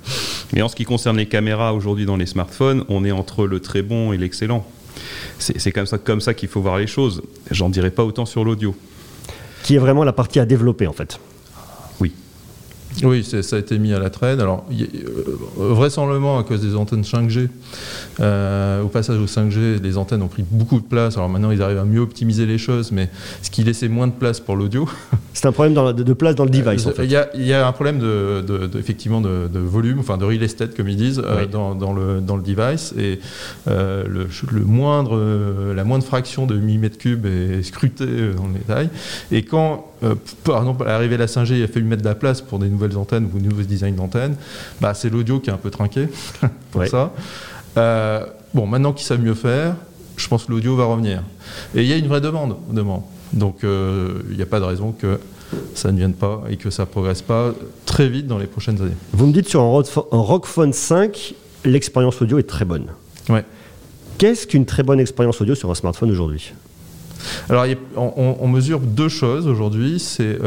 [0.54, 3.60] Mais en ce qui concerne les caméras aujourd'hui dans les smartphones, on est entre le
[3.60, 4.66] très bon et l'excellent.
[5.40, 7.24] C'est comme ça, comme ça qu'il faut voir les choses.
[7.52, 8.76] J'en dirais pas autant sur l'audio.
[9.64, 11.20] qui est vraiment la partie à développer en fait
[13.04, 14.40] Oui, ça a été mis à la traîne.
[14.40, 14.88] Alors, y euh,
[15.58, 17.48] vraisemblablement à cause des antennes 5G,
[18.20, 21.18] euh, au passage au 5G, les antennes ont pris beaucoup de place.
[21.18, 23.10] Alors maintenant, ils arrivent à mieux optimiser les choses, mais
[23.42, 24.88] ce qui laissait moins de place pour l'audio.
[25.34, 27.16] c'est un problème dans la- de, place dans le device en Euh, Il fait y,
[27.16, 30.26] a, il y a un problème de, de- de- effectivement de, de volume, enfin de
[30.26, 32.94] real estate comme ils disent, euh, dans, dans le, dans le device.
[32.98, 33.20] Et
[33.68, 38.90] le, le moindre, la moindre fraction de millimètre cube est scrutée dans le détail.
[39.32, 42.08] Et quand, euh, par exemple, à l'arrivée de la 5G, il a fallu mettre de
[42.08, 44.36] la place pour des nouvelles antennes ou de nouveaux designs d'antennes,
[44.82, 46.08] bah, c'est l'audio qui est un peu trinqué
[46.72, 46.88] pour Ouais.
[46.88, 47.12] ça.
[47.78, 49.76] Euh, bon, maintenant qu'ils savent mieux faire,
[50.18, 51.22] je pense que l'audio va revenir.
[51.76, 52.56] Et il y a une vraie demande.
[52.72, 53.02] demande.
[53.32, 55.20] Donc euh, il n'y a pas de raison que
[55.74, 57.52] ça ne vienne pas et que ça ne progresse pas
[57.86, 58.92] très vite dans les prochaines années.
[59.12, 61.34] vous me dites sur un, un Rockphone 5
[61.66, 62.86] l'expérience audio est très bonne
[63.30, 63.44] Ouais.
[64.20, 66.54] qu'est-ce qu'une très bonne expérience audio sur un smartphone aujourd'hui?
[67.50, 70.00] Alors, on, mesure deux choses aujourd'hui.
[70.00, 70.38] C'est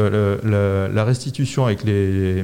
[0.43, 2.43] la, restitution avec les,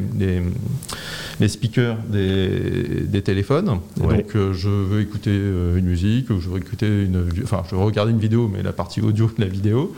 [1.40, 3.80] les, speakers des, téléphones.
[3.98, 8.12] Donc, je veux écouter une musique, ou je veux écouter une, enfin, je veux regarder
[8.12, 9.94] une vidéo, mais la partie audio de la vidéo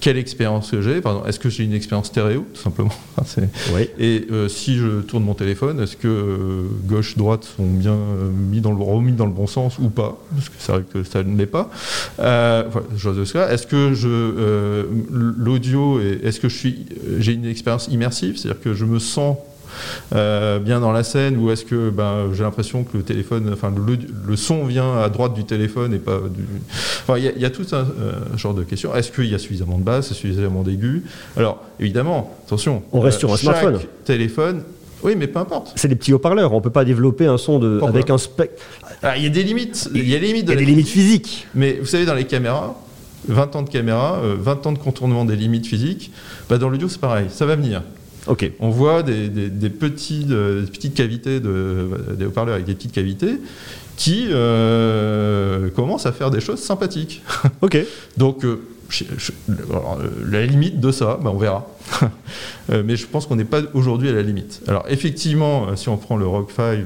[0.00, 2.92] quelle expérience que j'ai Est-ce que j'ai une expérience stéréo, tout simplement
[3.98, 8.30] Et euh, si je tourne mon téléphone, est-ce que euh, gauche, droite sont bien euh,
[8.30, 10.18] mis dans le, remis dans le bon sens ou pas?
[10.34, 11.70] Parce que c'est vrai que ça ne l'est pas.
[12.18, 16.86] Est-ce que je l'audio, est-ce que je suis,
[17.18, 18.36] j'ai une expérience immersive?
[18.36, 19.36] C'est-à-dire que je me sens
[20.14, 23.72] euh, bien dans la scène ou est-ce que ben, j'ai l'impression que le téléphone, enfin
[23.74, 26.44] le, son vient à droite du téléphone et pas du.
[27.02, 28.94] Enfin, il y, a tout un euh, genre de questions.
[28.94, 31.02] Est-ce qu'il y a suffisamment de basse, suffisamment d'aigus?
[31.36, 32.82] Alors, évidemment, attention.
[32.92, 33.80] On reste sur un euh, smartphone.
[34.04, 34.62] téléphone.
[35.02, 35.72] Oui, mais peu importe.
[35.76, 36.52] C'est des petits haut-parleurs.
[36.52, 38.62] On peut pas développer un son de, avec un spectre.
[39.02, 39.88] Ah, il y a des limites.
[39.94, 40.44] Il y a des limites.
[40.46, 41.46] Il y a des limites physiques.
[41.54, 42.74] Mais vous savez, dans les caméras,
[43.28, 46.12] 20 ans de caméra, 20 ans de contournement des limites physiques,
[46.48, 47.82] bah dans l'audio c'est pareil, ça va venir.
[48.60, 49.28] On voit des,
[49.70, 53.38] petits, petites cavités, de, des haut-parleurs avec des petites cavités
[53.96, 57.22] qui euh, commencent à faire des choses sympathiques.
[57.62, 57.78] Ok.
[58.16, 58.60] Donc, euh,
[60.28, 61.66] la limite de ça, ben, on verra.
[62.68, 64.60] Euh, mais je pense qu'on n'est pas aujourd'hui à la limite.
[64.66, 66.80] Alors effectivement, si on prend le Rock 5,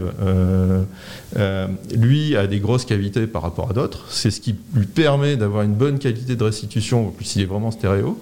[1.94, 4.06] lui a des grosses cavités par rapport à d'autres.
[4.10, 7.46] C'est ce qui lui permet d'avoir une bonne qualité de restitution, en plus il est
[7.46, 8.18] vraiment stéréo.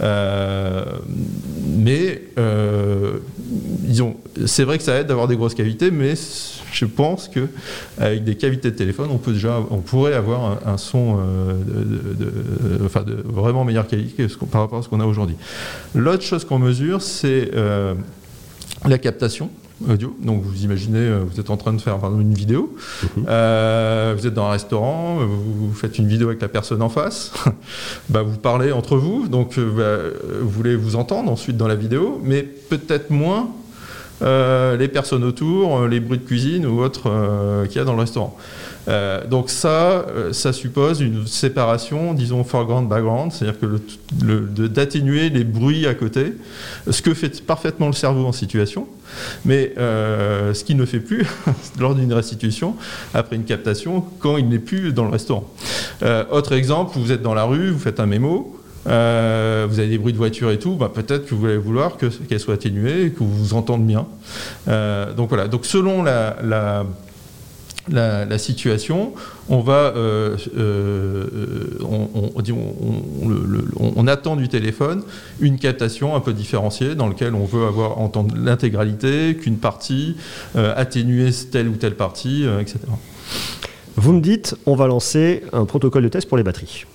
[0.00, 0.84] Euh,
[1.64, 3.18] mais euh,
[4.44, 6.14] c'est vrai que ça aide d'avoir des grosses cavités, mais
[6.72, 7.48] je pense que
[7.98, 11.54] avec des cavités de téléphone, on pourrait avoir un, son euh,
[13.04, 15.36] de vraiment meilleure qualité par rapport à ce qu'on a aujourd'hui.
[15.94, 17.50] L'autre chose qu'on mesure, c'est
[18.84, 19.50] la captation
[19.88, 20.16] audio.
[20.20, 22.74] Donc vous imaginez, euh, vous êtes en train de faire une vidéo,
[23.16, 23.26] mhm.
[23.28, 27.32] euh, vous êtes dans un restaurant, vous, faites une vidéo avec la personne en face,
[28.08, 31.74] bah, vous parlez entre vous, donc euh, bah, vous voulez vous entendre ensuite dans la
[31.74, 33.48] vidéo, mais peut-être moins
[34.20, 37.10] les personnes autour, les bruits de cuisine ou autres
[37.68, 38.36] qu'il y a dans le restaurant.
[38.88, 45.44] Euh, donc ça, euh, ça suppose une séparation, disons foreground background, c'est-à-dire que d'atténuer les
[45.44, 46.34] bruits à côté,
[46.88, 48.86] ce que fait parfaitement le cerveau en situation,
[49.44, 51.26] mais euh, ce qu'il ne fait plus
[51.80, 52.76] lors d'une restitution
[53.12, 55.50] après une captation quand il n'est plus dans le restaurant.
[56.30, 58.55] autre exemple, vous êtes dans la rue, vous faites un mémo.
[58.86, 62.40] Vous avez des bruits de voiture et tout, bah, peut-être que vous allez vouloir qu'elle
[62.40, 64.06] soit atténuée et que vous vous entendez bien.
[65.16, 65.48] donc voilà.
[65.48, 66.84] Donc selon la
[68.38, 69.12] situation,
[69.48, 71.26] on va, euh, euh,
[73.78, 75.02] on, attend du téléphone
[75.40, 80.16] une captation un peu différenciée dans laquelle on veut avoir entendre l'intégralité, qu'une partie,
[80.56, 82.78] euh, atténuer telle ou telle partie, etc.
[83.96, 86.86] Vous me dites, on va lancer un protocole de test pour les batteries.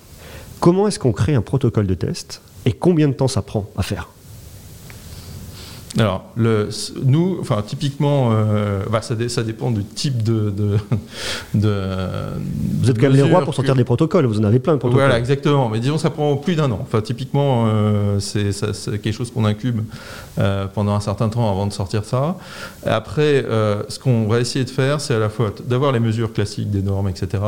[0.62, 3.82] Comment est-ce qu'on crée un protocole de test et combien de temps ça prend à
[3.82, 4.10] faire?
[5.98, 6.70] Alors, le,
[7.04, 10.50] nous, enfin, typiquement, euh, bah, ça, ça, dépend du type de.
[10.50, 10.78] de,
[12.80, 14.78] vous êtes quand même les rois pour sortir des protocoles, vous en avez plein de
[14.78, 15.04] protocoles.
[15.04, 15.68] Voilà, exactement.
[15.68, 16.78] Mais disons, ça prend plus d'un an.
[16.80, 18.52] Enfin, typiquement, euh, c'est
[19.02, 19.82] quelque chose qu'on incube
[20.38, 22.36] euh, pendant un certain temps avant de sortir ça.
[22.86, 23.44] Après,
[23.88, 26.82] ce qu'on va essayer de faire, c'est à la fois d'avoir les mesures classiques des
[26.82, 27.42] normes, etc.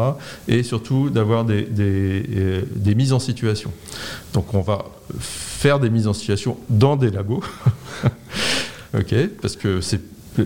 [0.48, 3.72] Et surtout d'avoir des, des, des mises en situation.
[4.34, 4.84] Donc, on va
[5.18, 7.42] faire des mises en situation dans des labos.
[8.94, 9.80] ok, parce que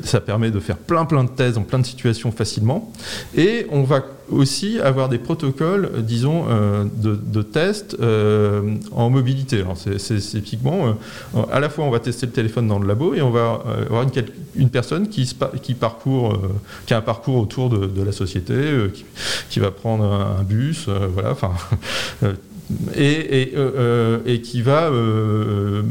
[0.04, 2.92] ça permet de faire plein plein de thèses en plein de situations facilement.
[3.34, 9.64] Et on va aussi avoir des protocoles, disons, euh, de, tests euh, en mobilité.
[9.96, 10.96] c'est typiquement,
[11.34, 13.62] euh, à la fois on va tester le téléphone dans le labo et on va
[13.86, 14.06] avoir
[14.56, 16.38] une, personne qui, qui, parcourt,
[16.86, 18.54] qui a un parcours autour de, la société,
[19.48, 21.52] qui, va prendre un, bus, voilà, enfin
[22.94, 25.82] et, euh, euh, et, qui va euh,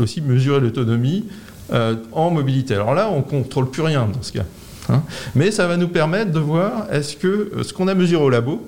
[0.00, 1.24] aussi mesurer l'autonomie
[2.12, 2.74] en mobilité.
[2.74, 4.44] Alors là, on ne contrôle plus rien dans ce cas.
[4.88, 5.04] Hein.
[5.36, 8.66] mais ça va nous permettre de voir est-ce que ce qu'on a mesuré au labo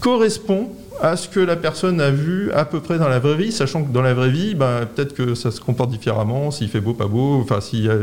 [0.00, 0.70] correspond
[1.00, 3.84] à ce que la personne a vu à peu près dans la vraie vie, sachant
[3.84, 6.94] que dans la vraie vie, ben, peut-être que ça se comporte différemment, s'il fait beau,
[6.94, 7.94] pas beau, enfin s'il y a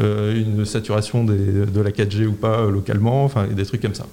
[0.00, 4.06] une saturation de la 4G ou pas localement, enfin des trucs comme ça.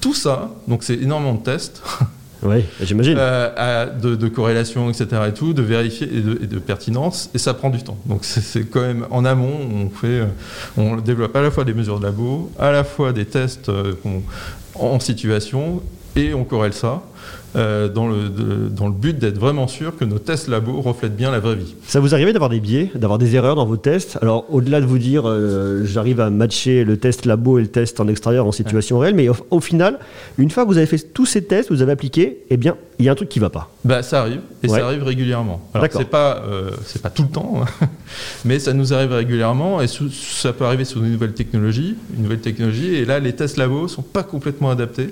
[0.00, 1.82] Tout ça, donc c'est énormément de tests.
[2.42, 3.16] Oui, j'imagine.
[3.18, 5.06] Euh, de, corrélation, etc.
[5.28, 7.96] et tout, de vérifier et de, pertinence, et ça prend du temps.
[8.06, 10.26] Donc c'est quand même en amont, on fait, euh,
[10.76, 13.94] on développe à la fois des mesures de labo, à la fois des tests euh,
[14.74, 15.82] en situation,
[16.16, 17.02] et on corrèle ça.
[17.54, 21.16] Euh, dans, le, de- dans le but d'être vraiment sûr que nos tests labo reflètent
[21.16, 21.74] bien la vraie vie.
[21.86, 24.18] Ça vous arrivait d'avoir des biais, d'avoir des erreurs dans vos tests?
[24.22, 28.00] Alors, au-delà de vous dire, euh, j'arrive à matcher le test labo et le test
[28.00, 29.98] en extérieur en situation réelle, mais au, au final,
[30.38, 33.04] une fois que vous avez fait tous ces tests, vous avez appliqué, eh bien, il
[33.04, 33.70] y a un truc qui va pas.
[33.84, 34.78] Bah, ça arrive, et Ouais.
[34.78, 35.60] ça arrive régulièrement.
[35.74, 36.00] Alors, D'accord.
[36.00, 36.70] c'est pas, euh,
[37.02, 37.86] pas tout le temps, hein,
[38.44, 42.22] mais ça nous arrive régulièrement, et sous- ça peut arriver sur une nouvelle technologie, une
[42.22, 45.10] nouvelle technologie, et là, les tests labo sont pas complètement adaptés,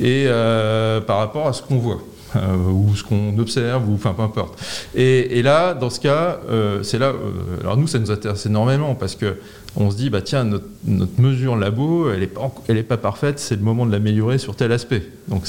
[0.00, 2.00] et euh, par rapport à ce qu'on voit.
[2.36, 4.58] euh, ou ce qu'on observe, ou enfin peu importe.
[4.94, 7.12] Et, là, dans ce cas, euh, c'est là.
[7.60, 9.36] alors nous, ça nous intéresse énormément parce que
[9.76, 12.96] on se dit, bah tiens, notre, notre mesure labo, elle n'est pas, elle est pas
[12.96, 15.02] parfaite, c'est le moment de l'améliorer sur tel aspect.
[15.28, 15.44] Donc,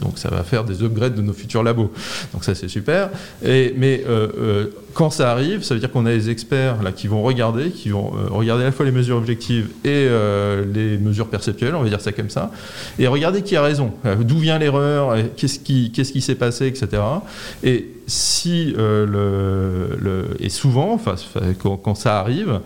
[0.00, 1.92] donc ça va faire des upgrades de nos futurs labos.
[2.32, 3.10] Donc ça, c'est super.
[3.44, 4.04] Et, mais
[4.94, 7.90] quand ça arrive, ça veut dire qu'on a des experts là, qui vont regarder, qui
[7.90, 11.82] vont euh, regarder à la fois les mesures objectives et euh, les mesures perceptuelles, on
[11.82, 12.50] va dire ça comme ça,
[12.98, 17.02] et regarder qui a raison, Euh, d'où vient l'erreur, qu'est-ce qui, s'est passé, etc.
[17.62, 21.14] Et si le, et souvent, enfin,
[21.58, 22.60] quand, ça arrive,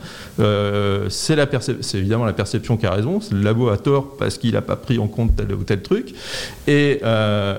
[1.09, 3.19] c'est évidemment la perception qui a raison.
[3.31, 6.15] Le labo a tort parce qu'il n'a pas pris en compte tel ou tel truc.
[6.69, 7.01] Et,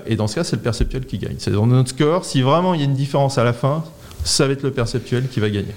[0.07, 1.35] et dans ce cas, c'est le perceptuel qui gagne.
[1.39, 2.23] C'est dans notre score.
[2.23, 3.83] Si vraiment il y a une différence à la fin,
[4.23, 5.73] ça va être le perceptuel qui va gagner.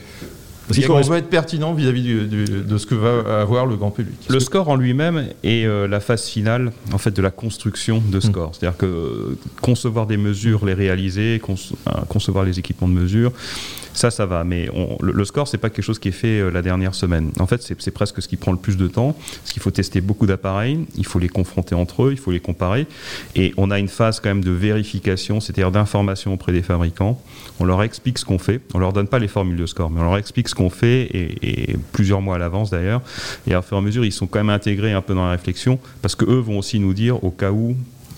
[0.67, 3.67] Parce qu'il Et faut on rester- va être pertinent vis-à-vis de ce que va avoir
[3.67, 4.17] le grand public.
[4.29, 8.19] Le score en lui-même est euh, la phase finale en fait de la construction de
[8.19, 8.53] score.
[8.53, 13.31] C'est-à-dire que concevoir des mesures, les réaliser, conce- euh, concevoir les équipements de mesure,
[13.97, 14.45] ça, ça va.
[14.45, 14.69] Mais
[15.01, 17.33] le, le score, c'est pas quelque chose qui est fait euh, la dernière semaine.
[17.39, 20.01] En fait, c'est presque ce qui prend le plus de temps, parce qu'il faut tester
[20.01, 22.87] beaucoup d'appareils, il faut les confronter entre eux, il faut les comparer,
[23.35, 27.21] et on a une phase quand même de vérification, c'est-à-dire d'information auprès des fabricants.
[27.59, 28.61] On leur explique ce qu'on fait.
[28.75, 31.09] On leur donne pas les formules de score, mais on leur explique ce qu'on fait
[31.13, 33.03] et, plusieurs mois à l'avance d'ailleurs.
[33.47, 35.31] Et au fur et à mesure, ils sont quand même intégrés un peu dans la
[35.31, 37.77] réflexion parce que eux vont aussi nous dire au cas où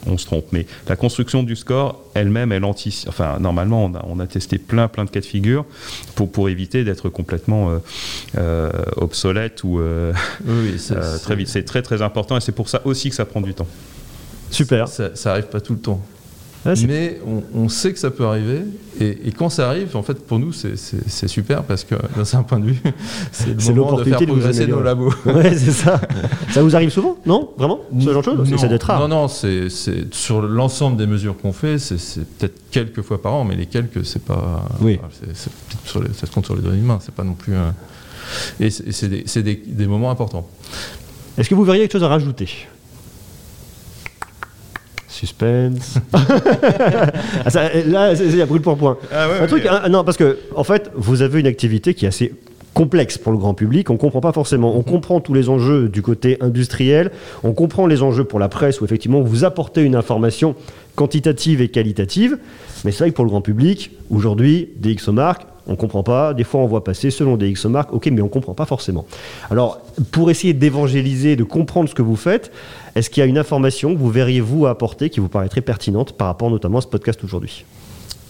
[0.09, 0.47] on se trompe.
[0.53, 3.09] Mais la construction du score elle-même, elle anticipe.
[3.09, 5.65] Enfin, normalement, on a, on a testé plein, plein de cas de figure
[6.15, 7.79] pour, pour éviter d'être complètement euh,
[8.39, 10.13] euh, obsolète ou euh,
[10.47, 11.49] Oui, oui, c'est- euh, c'est- très vite.
[11.49, 13.67] C'est très, très important et c'est pour ça aussi que ça prend du temps.
[14.51, 14.89] Super.
[14.89, 16.01] Ça, ça arrive pas tout le temps.
[16.67, 18.61] Ah, mais on, on sait que ça peut arriver.
[19.01, 20.77] Et, et quand ça arrive, en fait, pour nous, c'est-
[21.29, 22.81] super parce que, d'un certain point de vue,
[23.33, 25.13] c'est le moment de faire progresser nos labos.
[25.27, 26.01] Ouais, c'est ça.
[26.51, 27.17] ça vous arrive souvent?
[27.25, 27.51] Non?
[27.57, 27.81] Vraiment?
[27.99, 28.51] Ce genre de choses?
[28.51, 29.01] Non, Ça doit être rare.
[29.01, 29.69] Non, non, c'est
[30.11, 34.05] sur l'ensemble des mesures qu'on fait, c'est peut-être quelques fois par an, mais les quelques,
[34.05, 34.65] c'est pas.
[34.81, 34.99] Oui.
[35.85, 37.55] sur les- ça se compte sur les doigts d'une main, c'est pas non plus.
[38.61, 40.47] Et c'est c'est des, c'est des- des moments importants.
[41.39, 42.49] Est-ce que vous verriez quelque chose à rajouter?
[45.19, 45.97] Suspense.
[47.45, 48.97] Ah, ça, là, c'est- c'est à brûle pour point.
[49.13, 52.33] un truc, un- non, parce que en fait, vous avez une activité qui est assez
[52.75, 53.91] complexe pour le grand public.
[53.91, 54.77] On comprend pas forcément.
[54.77, 57.11] On comprend tous les enjeux du côté industriel.
[57.43, 60.55] On comprend les enjeux pour la presse où effectivement vous apportez une information
[60.95, 62.39] quantitative et qualitative.
[62.85, 66.35] Mais c'est vrai que pour le grand public, aujourd'hui, DxO marques, on comprend pas.
[66.35, 67.93] Des fois, on voit passer selon DxO marques.
[67.93, 69.07] Ok, mais on comprend pas forcément.
[69.51, 69.81] Alors,
[70.13, 72.53] pour essayer d'évangéliser, de comprendre ce que vous faites,
[72.99, 76.13] est-ce qu'il y a une information que vous verriez vous apporter qui vous paraîtrait pertinente
[76.13, 77.65] par rapport notamment à ce podcast aujourd'hui?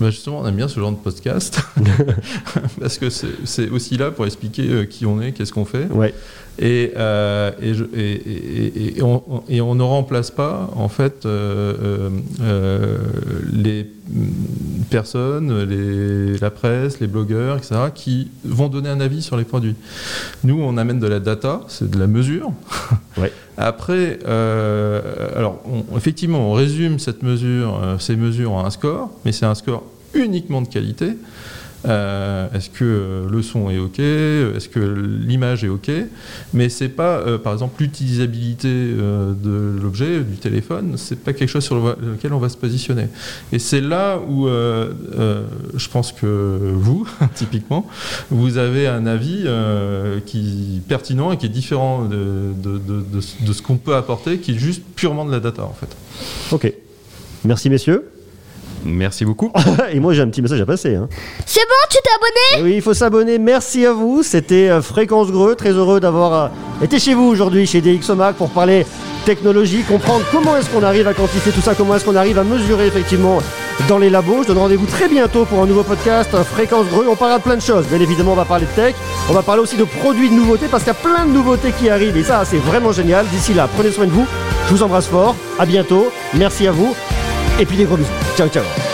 [0.01, 1.61] Bah, justement, on aime bien ce genre de podcast
[2.81, 5.87] parce que c'est aussi là pour expliquer euh, qui on est, qu'est-ce qu'on fait.
[5.87, 6.15] Ouais.
[6.61, 11.25] Et, euh, et, je- et- et- et on, et on ne remplace pas, en fait,
[11.25, 12.99] euh, euh, euh,
[13.53, 13.87] les
[14.91, 19.77] personnes, les, la presse, les blogueurs, etc., qui vont donner un avis sur les produits.
[20.45, 22.53] Nous, on amène de la data, c'est de la mesure.
[23.19, 23.33] Ouais.
[23.57, 29.45] Après, alors, on- effectivement, on résume cette mesure, ces mesures en un score, mais c'est
[29.47, 29.83] un score
[30.15, 31.15] uniquement de qualité.
[31.87, 34.01] Euh, est-ce que euh, le son est OK?
[34.01, 35.91] Est-ce que l'image est OK?
[36.53, 41.63] Mais c'est pas, euh, par exemple, l'utilisabilité de l'objet, du téléphone, c'est pas quelque chose
[41.65, 43.07] sur le- lequel on va se positionner.
[43.53, 47.87] Et c'est là où je pense que vous, typiquement,
[48.31, 49.47] vous avez un avis
[50.27, 54.59] qui est pertinent et qui est différent de- de ce qu'on peut apporter, qui est
[54.59, 55.89] juste purement de la data, en fait.
[56.51, 56.73] Ok.
[57.45, 58.05] Merci messieurs.
[58.85, 59.53] Merci beaucoup.
[59.93, 60.95] Et moi j'ai un petit message à passer.
[60.97, 61.09] hein.
[61.47, 62.61] C'est bon, tu t'es abonné?
[62.61, 63.39] Et oui, il faut s'abonner.
[63.39, 64.23] Merci à vous.
[64.23, 65.55] C'était euh, Fréquence Greux.
[65.55, 66.49] Très heureux d'avoir euh,
[66.85, 68.87] été chez vous aujourd'hui, chez DxOMac, pour parler
[69.25, 72.45] technologie, comprendre comment est-ce qu'on arrive à quantifier tout ça, comment est-ce qu'on arrive à
[72.45, 73.43] mesurer effectivement
[73.87, 74.43] dans les labos.
[74.45, 77.07] Je donne rendez-vous très bientôt pour un nouveau podcast, euh, Fréquence Greux.
[77.11, 77.87] On parlera de plein de choses.
[77.89, 78.95] Bien évidemment, on va parler de tech.
[79.29, 81.73] On va parler aussi de produits de nouveautés parce qu'il y a plein de nouveautés
[81.79, 82.17] qui arrivent.
[82.17, 83.27] Et ça, c'est vraiment génial.
[83.29, 84.27] D'ici là, prenez soin de vous.
[84.69, 85.35] Je vous embrasse fort.
[85.59, 86.11] À bientôt.
[86.35, 86.95] Merci à vous.
[87.59, 88.09] Et puis des gros bisous.
[88.37, 88.88] Ciao, ciao.